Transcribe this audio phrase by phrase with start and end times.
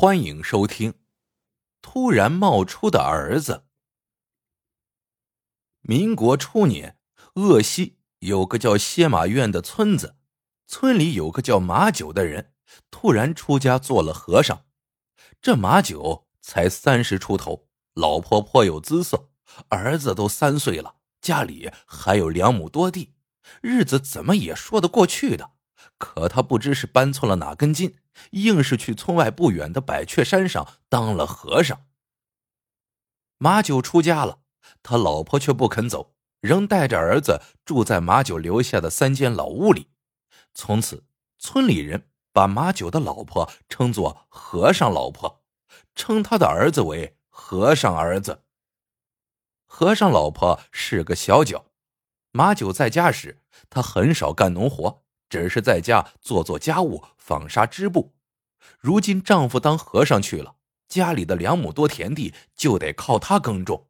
[0.00, 0.94] 欢迎收听。
[1.82, 3.64] 突然冒出的儿子。
[5.80, 7.00] 民国初年，
[7.34, 10.14] 鄂西有个叫歇马院的村子，
[10.68, 12.54] 村里有个叫马九的人，
[12.92, 14.66] 突然出家做了和尚。
[15.42, 19.30] 这马九才三十出头，老婆颇有姿色，
[19.70, 23.16] 儿子都三岁了，家里还有两亩多地，
[23.60, 25.57] 日子怎么也说得过去的。
[25.98, 27.98] 可他不知是搬错了哪根筋，
[28.30, 31.86] 硬是去村外不远的百雀山上当了和尚。
[33.36, 34.40] 马九出家了，
[34.82, 39.90] 他老婆却不肯走，仍带着儿子住在马九留下的三间老屋里。
[40.54, 41.04] 从此，
[41.38, 45.42] 村里人把马九的老婆称作和尚老婆，
[45.94, 48.44] 称他的儿子为和尚儿子。
[49.66, 51.66] 和尚老婆是个小脚，
[52.32, 55.04] 马九在家时，他很少干农活。
[55.28, 58.14] 只是在家做做家务、纺纱织布。
[58.78, 60.56] 如今丈夫当和尚去了，
[60.88, 63.88] 家里的两亩多田地就得靠他耕种。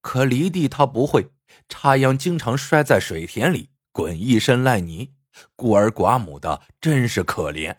[0.00, 1.32] 可犁地他不会，
[1.68, 5.14] 插秧经常摔在水田里，滚一身烂泥，
[5.54, 7.78] 孤儿寡母的，真是可怜。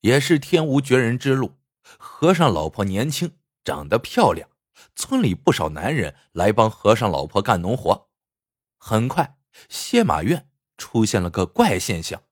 [0.00, 1.58] 也是天无绝人之路，
[1.98, 4.48] 和尚老婆年轻，长得漂亮，
[4.94, 8.08] 村里不少男人来帮和尚老婆干农活。
[8.78, 9.38] 很快，
[9.68, 10.48] 歇马院。
[10.78, 12.22] 出现了个怪现象：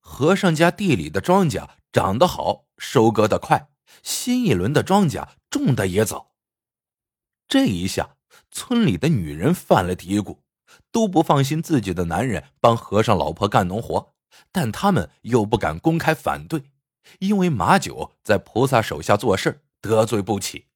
[0.00, 3.68] 和尚家地里的庄稼长得好，收割的快，
[4.02, 6.32] 新一轮的庄稼种的也早。
[7.46, 8.16] 这一下，
[8.50, 10.38] 村里的女人犯了嘀咕，
[10.90, 14.14] 都不放心自己的男人帮和尚老婆干农活，
[14.50, 16.72] 但他们又不敢公开反对，
[17.18, 20.68] 因为马九在菩萨手下做事，得罪不起。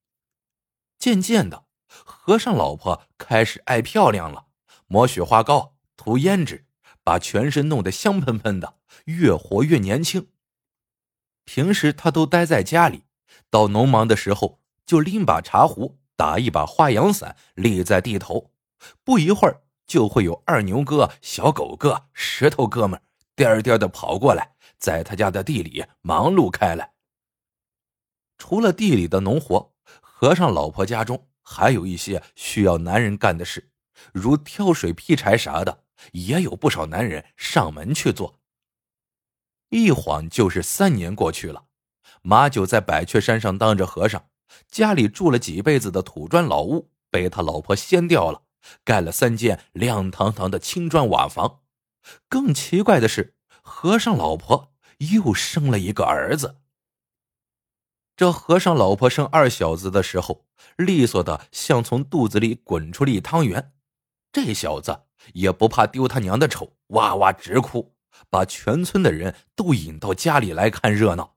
[0.99, 4.49] 渐渐的，和尚老婆开始爱漂亮了，
[4.87, 6.66] 抹雪花膏，涂胭脂。
[7.07, 10.27] 把全身弄得香喷喷的，越活越年轻。
[11.45, 13.05] 平时他都待在家里，
[13.49, 18.51] 到农忙的时候就拎把茶壶，打一把花阳伞，立在地头。
[19.05, 23.01] 不一会儿，就会有二牛哥、小狗哥、石头哥们
[23.37, 26.95] 颠颠的跑过来，在他家的地里忙碌开来。
[28.37, 33.71] 除了地里的农活，和尚老婆家中还有一些需要男人干的事，
[34.13, 35.85] 如挑水、劈柴啥的。
[36.13, 38.41] 也有不少男人上门去做。
[39.71, 41.65] 一晃就是三年过去了，
[42.23, 44.29] 马九在百雀山上当着和尚，
[44.71, 48.43] 家里住了几辈子的土砖老屋被他老婆掀掉了，
[48.85, 51.63] 盖了三间亮堂堂的青砖瓦房。
[52.29, 56.59] 更奇怪的是，和尚老婆又生了一个儿子。
[58.15, 60.47] 这和尚老婆生二小子的时候，
[60.77, 63.73] 利索的像从肚子里滚出了一汤圆。
[64.31, 65.06] 这小子。
[65.35, 67.95] 也不怕丢他娘的丑，哇哇直哭，
[68.31, 71.37] 把全村的人都引到家里来看热闹。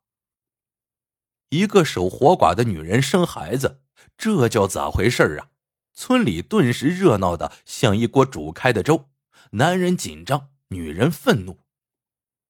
[1.49, 3.81] 一个守活寡的女人生孩子，
[4.17, 5.49] 这叫咋回事啊？
[5.93, 9.09] 村里顿时热闹的像一锅煮开的粥，
[9.51, 11.59] 男人紧张，女人愤怒。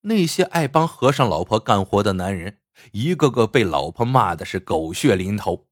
[0.01, 2.59] 那些爱帮和尚老婆干活的男人，
[2.91, 5.67] 一个个被老婆骂的是狗血淋头。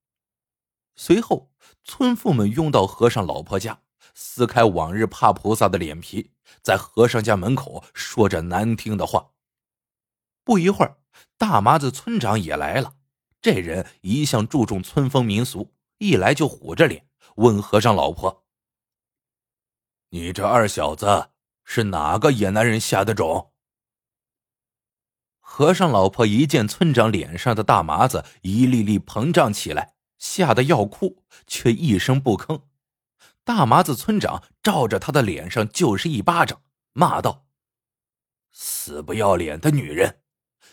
[0.95, 1.51] 随后，
[1.83, 3.81] 村妇们拥到和尚老婆家。
[4.19, 6.31] 撕开往日怕菩萨的脸皮，
[6.63, 9.29] 在和尚家门口说着难听的话。
[10.43, 10.97] 不一会儿，
[11.37, 12.95] 大麻子村长也来了。
[13.39, 17.05] 这人一向注重村风民俗，一来就虎着脸
[17.35, 18.43] 问和尚老婆
[20.09, 21.29] ：“你这二小子
[21.63, 23.53] 是哪个野男人下的种？”
[25.39, 32.63] 和尚老婆一见村长脸上的大麻子一粒粒膨胀起来，吓得要哭，却一声不吭。
[33.47, 37.47] 大麻子村长照着他的脸上就是一巴掌，骂道
[38.51, 40.21] ：“死不要脸的女人！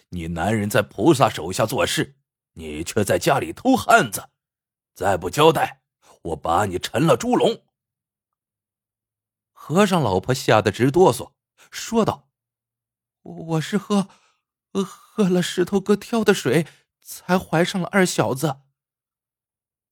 [0.08, 2.16] 你男人在菩萨手下做事，
[2.54, 4.30] 你却在家里偷汉子，
[4.92, 5.84] 再不交代，
[6.22, 7.64] 我把你沉了猪笼！”
[9.54, 11.30] 和尚老婆吓得直哆嗦，
[11.70, 12.28] 说道
[13.22, 14.08] ：“我是喝，
[14.72, 16.66] 喝了石头哥挑的水，
[17.00, 18.62] 才怀上了二小子。”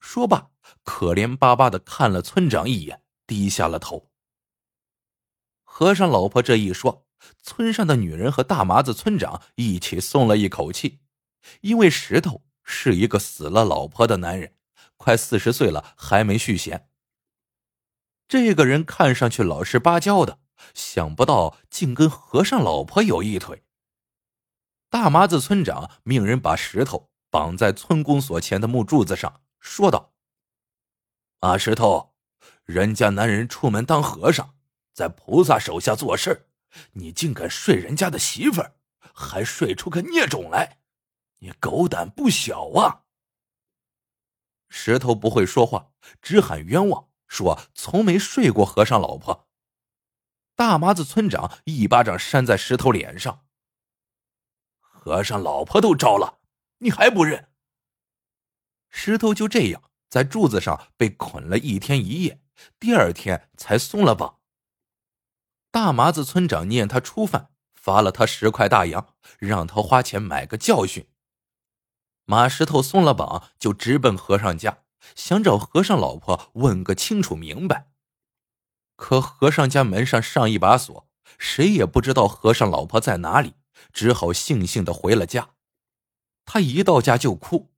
[0.01, 0.51] 说罢，
[0.83, 4.11] 可怜巴巴的看了村长一眼，低下了头。
[5.63, 7.07] 和尚老婆这一说，
[7.43, 11.01] 村上的女人和大麻子村长一起松了一口气，
[11.63, 14.55] 因为石头是一个死了老婆的男人，
[14.97, 16.89] 快四十岁了还没续弦。
[18.29, 20.39] 这个人看上去老实巴交的，
[20.75, 23.63] 想不到竟跟和尚老婆有一腿。
[24.89, 29.41] 大麻子村长命人把石头绑在村公所前的木柱子上。
[29.59, 30.13] 说道
[31.45, 32.15] ：“马石头，
[32.63, 34.55] 人家男人出门当和尚，
[34.93, 36.49] 在菩萨手下做事
[36.93, 38.77] 你竟敢睡人家的媳妇儿，
[39.13, 40.79] 还睡出个孽种来！
[41.41, 43.03] 你狗胆不小啊！
[44.69, 45.91] 石头不会说话，
[46.23, 49.49] 只喊冤枉，说从没睡过和尚老婆。
[50.55, 53.45] 大麻子村长一巴掌扇在石头脸上。
[54.79, 56.39] 和尚老婆都招了，
[56.79, 57.51] 你还不认？
[58.91, 62.43] 石头就这样在柱子上被捆了一天一夜，
[62.79, 64.41] 第二天才松了绑。
[65.71, 71.09] 大麻子村长念他初犯，罚了他十块大洋，让他花钱买个教训。
[72.27, 74.81] 马石头松了绑，就直奔和尚家，
[75.15, 77.89] 想找和尚老婆问个清楚明白。
[78.97, 83.55] 可和尚家门上上一把锁，谁也不知道和尚老婆在哪里，
[83.95, 85.55] 只好悻悻的回了家。
[86.45, 87.72] 他一到家就哭，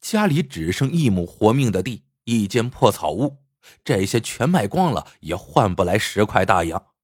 [0.00, 3.44] 家里只剩一亩活命的地，一间破草屋，
[3.84, 6.94] 这些全卖光了也换不来十块大洋。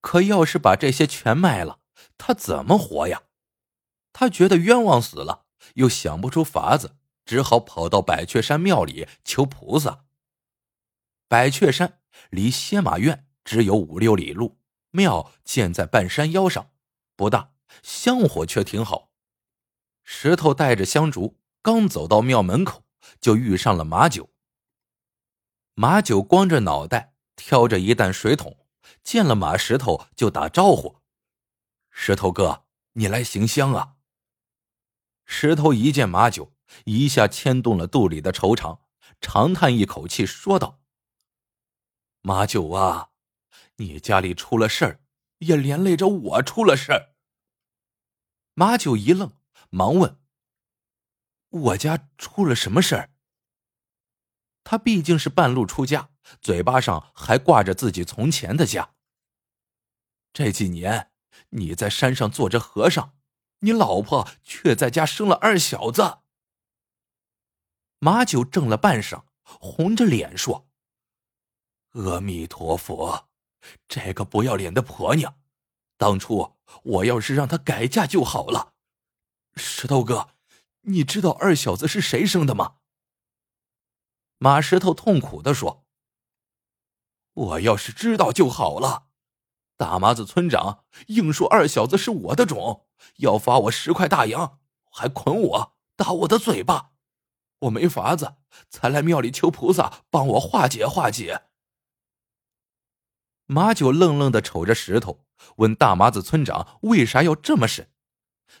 [0.00, 1.80] 可要是把这些全卖了，
[2.16, 3.22] 他怎么活呀？
[4.12, 5.46] 他觉得冤枉死了。
[5.74, 10.06] 又想不出法子，只好跑到百雀山庙里求菩萨。
[11.26, 12.00] 百雀山
[12.30, 14.58] 离歇马院只有五六里路，
[14.90, 16.70] 庙建在半山腰上，
[17.16, 17.52] 不大，
[17.82, 19.10] 香火却挺好。
[20.04, 22.84] 石头带着香烛，刚走到庙门口，
[23.20, 24.30] 就遇上了马九。
[25.74, 28.66] 马九光着脑袋，挑着一担水桶，
[29.02, 31.00] 见了马石头就打招呼
[31.90, 32.64] ：“石头哥，
[32.94, 33.96] 你来行香啊？”
[35.24, 38.80] 石头一见马九，一下牵动了肚里的愁肠，
[39.20, 40.80] 长叹一口气，说道
[42.22, 43.10] ：“马九啊，
[43.76, 45.00] 你家里出了事儿，
[45.38, 47.14] 也连累着我出了事儿。”
[48.54, 49.32] 马九一愣，
[49.70, 50.18] 忙问
[51.48, 53.10] ：“我家出了什么事儿？”
[54.64, 56.10] 他毕竟是半路出家，
[56.40, 58.94] 嘴巴上还挂着自己从前的家。
[60.32, 61.10] 这几年
[61.50, 63.14] 你在山上做着和尚。
[63.60, 66.18] 你老婆却在家生了二小子。
[67.98, 70.68] 马九怔了半晌，红着脸说
[71.94, 73.28] ：“阿弥陀佛，
[73.88, 75.40] 这个不要脸的婆娘，
[75.96, 76.54] 当初
[76.84, 78.74] 我要是让她改嫁就好了。”
[79.56, 80.36] 石头哥，
[80.82, 82.76] 你知道二小子是谁生的吗？
[84.38, 85.84] 马石头痛苦的说
[87.34, 89.08] ：“我要是知道就好了。”
[89.76, 92.86] 大麻子村长硬说二小子是我的种，
[93.18, 94.58] 要罚我十块大洋，
[94.90, 96.92] 还捆我打我的嘴巴，
[97.60, 98.36] 我没法子，
[98.68, 101.44] 才来庙里求菩萨帮我化解化解。
[103.46, 105.24] 马九愣愣的瞅着石头，
[105.56, 107.90] 问大麻子村长为啥要这么审，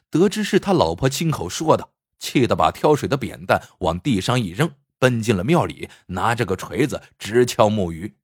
[0.08, 8.16] 得知是他老婆亲口说的，气得把挑水的扁担往地上一扔，奔进了庙里，拿着个锤子直敲木鱼。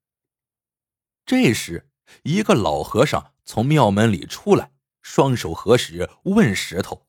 [1.25, 1.91] 这时。
[2.23, 7.07] 一个老和尚从庙门里出来，双手合十，问石头：“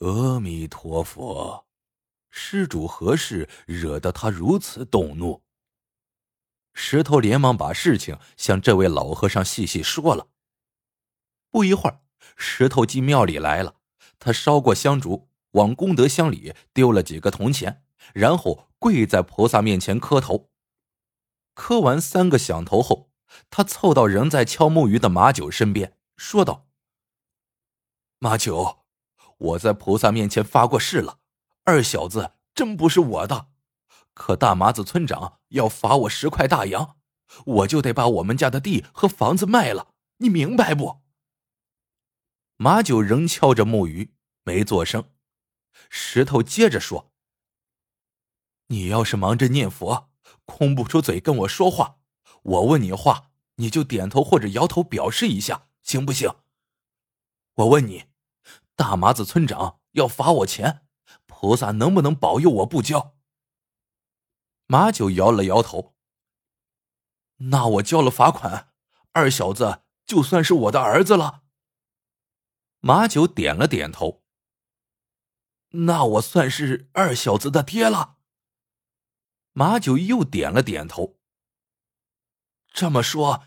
[0.00, 1.66] 阿弥陀佛，
[2.30, 5.42] 施主何事惹得他如此动怒？”
[6.72, 10.28] 石头连忙把事情向这位老和尚细细说了。
[11.50, 12.00] 不一会儿，
[12.36, 13.76] 石头进庙里来了，
[14.18, 17.82] 他烧过香烛，往功德箱里丢了几个铜钱，
[18.12, 20.50] 然后跪在菩萨面前磕头。
[21.54, 23.10] 磕完三个响头后。
[23.50, 26.68] 他凑到仍在敲木鱼的马九身边，说道
[28.20, 28.84] ：“马九，
[29.36, 31.18] 我在菩萨面前发过誓了，
[31.64, 33.48] 二小子真不是我的。
[34.14, 36.96] 可大麻子村长要罚我十块大洋，
[37.44, 39.88] 我就得把我们家的地和房子卖了，
[40.18, 41.00] 你明白不？”
[42.56, 45.10] 马九仍敲着木鱼，没做声。
[45.90, 47.12] 石头接着说
[48.68, 50.10] ：“你要是忙着念佛，
[50.46, 51.98] 空不出嘴跟我说话。”
[52.42, 56.30] 我问你话，你就点头或者摇头表示一下，行不行？
[57.54, 58.04] 我问你，
[58.76, 60.86] 大麻子村长要罚我钱，
[61.26, 63.16] 菩萨能不能保佑我不交？
[64.66, 65.94] 马九摇了摇头。
[67.38, 68.72] 那我交了罚款，
[69.12, 71.42] 二小子就算是我的儿子了。
[72.86, 74.22] 马九点了点头。
[75.70, 78.18] 那我算是二小子的爹了。
[79.50, 81.18] 马九又点了点头。
[82.72, 83.42] 这么说，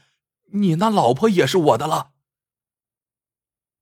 [0.51, 2.11] 你那老婆也是我的了。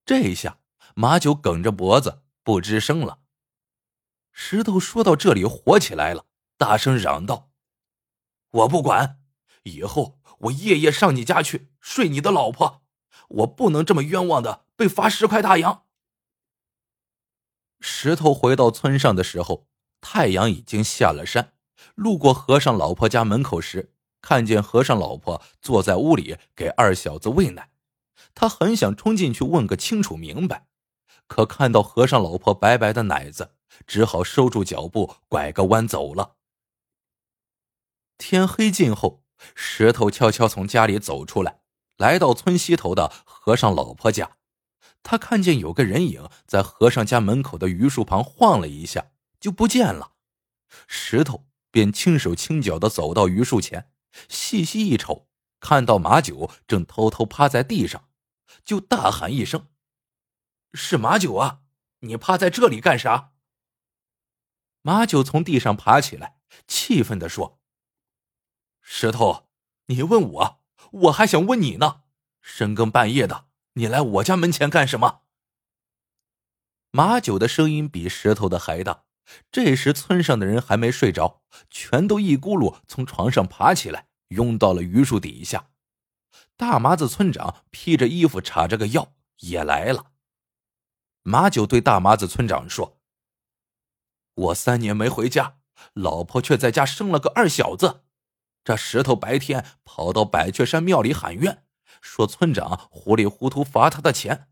[0.06, 0.60] 这一下
[0.94, 3.22] 马九梗着脖子不吱声了。
[4.32, 6.28] 石头说到这里火起来了，
[6.60, 7.50] 大声嚷道
[8.52, 9.20] ：“我不管，
[9.64, 12.84] 以后我夜夜上你家去睡你的老婆，
[13.30, 15.84] 我不能这么冤枉的被罚十块大洋。”
[17.82, 19.68] 石头回到村上的时候，
[20.00, 21.52] 太阳已经下了山。
[21.96, 23.92] 路过和尚老婆家门口时。
[24.20, 27.70] 看见和尚老婆坐在屋里给二小子喂奶，
[28.34, 30.68] 他很想冲进去问个清楚明白，
[31.28, 33.52] 可看到和尚老婆白白的奶子，
[33.86, 36.36] 只好收住脚步，拐个弯走了。
[38.18, 39.24] 天黑尽后，
[39.56, 41.62] 石头悄悄从家里走出来，
[41.96, 44.38] 来到村西头的和尚老婆家。
[45.10, 50.16] 他看见有个人影在和尚家门口的榆树旁晃了一下，就不见了。
[50.86, 53.90] 石头便轻手轻脚的走到榆树前，
[54.28, 55.30] 细细一瞅，
[55.62, 58.10] 看到马九正偷偷趴在地上，
[58.66, 59.70] 就大喊一声
[60.76, 61.62] ：“是马九啊！
[62.00, 63.32] 你趴在这里干啥？”
[64.84, 67.62] 马九从地上爬起来，气愤的说
[68.84, 69.48] ：“石头，
[69.86, 70.62] 你问我，
[70.92, 72.02] 我还想问你呢。
[72.42, 73.47] 深更半夜的。”
[73.78, 75.22] 你来我家门前干什么？
[76.90, 79.04] 马九的声音比石头的还大。
[79.52, 85.70] 这时，村上的人还没睡着，全都一咕噜从床上爬起来，拥到了榆树底下。
[86.56, 90.08] 大麻子村长披着衣服，插着个药，也来了。
[91.22, 92.98] 马九对大麻子村长说
[94.34, 95.60] ：“我三年没回家，
[95.94, 98.06] 老婆却在家生了个二小子。
[98.64, 101.66] 这石头白天跑到百雀山庙里喊冤。”
[102.02, 104.48] 说村长糊里糊涂罚他的钱，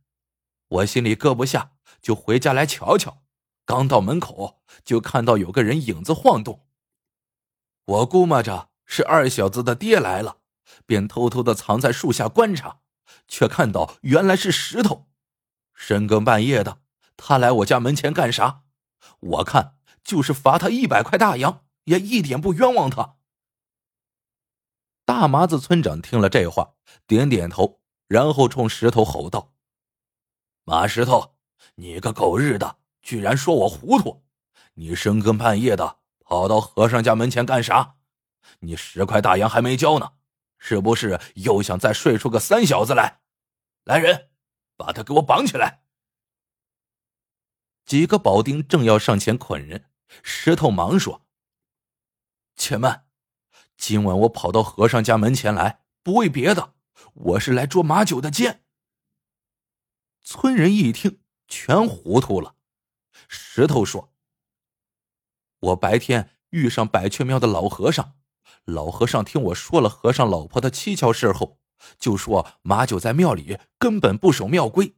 [0.68, 1.72] 我心里搁不下，
[2.02, 3.24] 就回家来瞧瞧。
[3.66, 6.66] 刚到门口，就看到有个人影子晃动。
[7.86, 10.38] 我估摸着是二小子的爹来了，
[10.86, 12.80] 便偷偷的藏在树下观察，
[13.28, 15.08] 却看到原来是石头。
[15.74, 16.80] 深更半夜的，
[17.18, 18.64] 他来我家门前干啥？
[19.20, 23.15] 我看就是罚他一百块大洋，也一点不冤枉他。
[25.06, 26.74] 大麻子村长听了这话，
[27.06, 29.54] 点点头，然后冲石头吼道
[30.66, 31.36] ：“马石头，
[31.76, 34.26] 你个狗日的，居然说我糊涂！
[34.74, 37.98] 你深更半夜的跑到和尚家门前干啥？
[38.62, 40.14] 你十块大洋还没交呢，
[40.58, 43.22] 是不是又想再睡出个三小子来？
[43.84, 44.32] 来人，
[44.76, 45.84] 把他给我绑起来！”
[47.86, 49.92] 几个保丁正要上前捆人，
[50.24, 51.28] 石头忙说
[52.58, 53.05] ：“且慢。”
[53.78, 56.74] 今晚我跑到和尚家门前来，不为别的，
[57.14, 58.64] 我是来捉马九的奸。
[60.24, 62.56] 村人一听，全糊涂了。
[63.28, 64.12] 石头说
[65.60, 68.14] ：“我白天遇上百雀庙的老和尚，
[68.64, 71.60] 老和尚听我说了和尚老婆的蹊跷事后，
[72.00, 74.96] 就说马九在庙里根本不守庙规，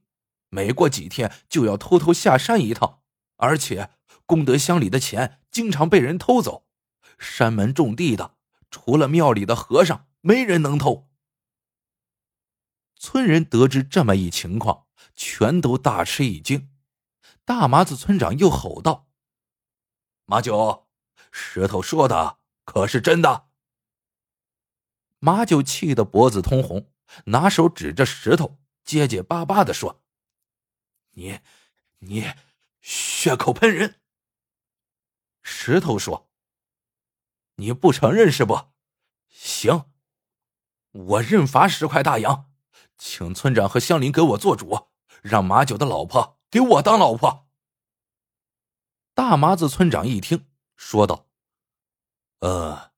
[0.49, 3.01] 每过几天就要偷偷下山一趟，
[3.35, 3.89] 而且
[4.25, 6.65] 功德箱里的钱经常被人偷走，
[7.19, 8.35] 山门种地的。”
[8.69, 11.09] 除了庙里的和尚，没人能偷。
[12.95, 16.73] 村人得知这么一情况，全都大吃一惊。
[17.45, 19.07] 大麻子村长又吼道
[20.25, 20.87] ：“马九，
[21.31, 23.47] 石头说的可是真的？”
[25.19, 26.91] 马九气得脖子通红，
[27.25, 30.03] 拿手指着石头，结结巴巴的说
[31.15, 31.39] ：“你，
[31.99, 32.25] 你，
[32.81, 34.01] 血口喷人！”
[35.41, 36.26] 石头说。
[37.57, 38.69] 你不承认是不？
[39.29, 39.85] 行，
[40.91, 42.51] 我认罚十块大洋，
[42.97, 44.89] 请村长和乡邻给我做主，
[45.23, 47.47] 让马九的老婆给我当老婆。
[49.15, 51.27] 大麻子村长一听，说道
[52.41, 52.91] ：“呃，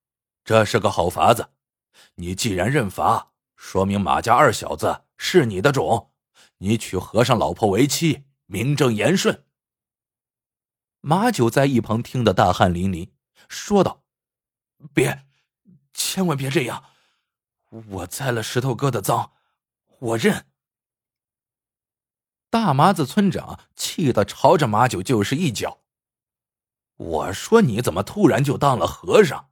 [0.43, 1.51] 这是个好法子。
[2.15, 6.11] 你既然认罚，说明马家二小子是你的种，
[6.57, 9.45] 你娶和尚老婆为妻，名正言顺。”
[10.99, 13.11] 马九在一旁听得大汗淋漓，
[13.47, 14.03] 说道。
[14.93, 15.25] 别，
[15.93, 16.83] 千万别这样！
[17.69, 19.33] 我栽了石头哥的赃，
[19.99, 20.45] 我认。
[22.49, 25.81] 大麻子村长气得朝着马九就是一脚。
[26.95, 29.51] 我说你怎么突然就当了和尚，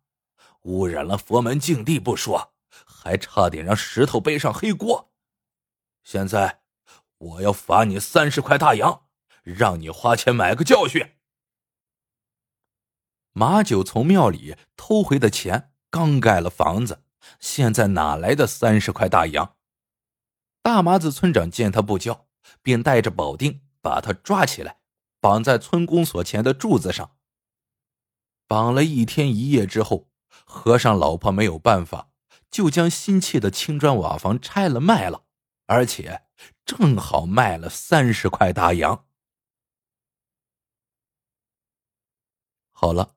[0.63, 2.53] 污染了佛门净地不说，
[2.85, 5.11] 还差点让石头背上黑锅。
[6.03, 6.61] 现在
[7.17, 9.07] 我要罚你三十块大洋，
[9.43, 11.16] 让你花钱买个教训。
[13.37, 17.03] 马九从庙里偷回的钱刚盖了房子，
[17.39, 19.55] 现在哪来的三十块大洋？
[20.63, 22.25] 大麻子村长见他不交，
[22.63, 24.79] 便带着保丁把他抓起来，
[25.19, 27.15] 绑在村公所前的柱子上。
[28.47, 30.09] 绑了一天一夜之后，
[30.43, 32.09] 和尚老婆没有办法，
[32.49, 35.25] 就将新砌的青砖瓦房拆了卖了，
[35.67, 36.23] 而且
[36.65, 39.05] 正好卖了三十块大洋。
[42.71, 43.16] 好了。